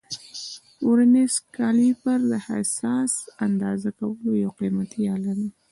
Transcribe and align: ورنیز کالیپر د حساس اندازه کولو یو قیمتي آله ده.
ورنیز 0.87 1.33
کالیپر 1.55 2.19
د 2.31 2.33
حساس 2.47 3.13
اندازه 3.45 3.89
کولو 3.97 4.31
یو 4.43 4.51
قیمتي 4.59 5.01
آله 5.15 5.33
ده. 5.39 5.47